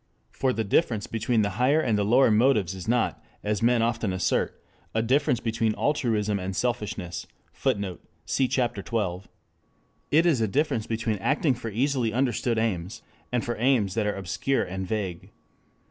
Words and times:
For 0.31 0.51
the 0.51 0.63
difference 0.63 1.05
between 1.05 1.43
the 1.43 1.51
higher 1.61 1.79
and 1.79 1.95
the 1.95 2.03
lower 2.03 2.31
motives 2.31 2.73
is 2.73 2.87
not, 2.87 3.23
as 3.43 3.61
men 3.61 3.83
often 3.83 4.11
assert, 4.13 4.59
a 4.95 5.03
difference 5.03 5.39
between 5.39 5.75
altruism 5.75 6.39
and 6.39 6.55
selfishness. 6.55 7.27
[Footnote: 7.53 8.03
Cf. 8.25 8.49
Ch. 8.49 8.89
XII] 9.21 9.29
It 10.09 10.25
is 10.25 10.41
a 10.41 10.47
difference 10.47 10.87
between 10.87 11.19
acting 11.19 11.53
for 11.53 11.69
easily 11.69 12.13
understood 12.13 12.57
aims, 12.57 13.03
and 13.31 13.45
for 13.45 13.55
aims 13.57 13.93
that 13.93 14.07
are 14.07 14.15
obscure 14.15 14.63
and 14.63 14.87
vague. 14.87 15.29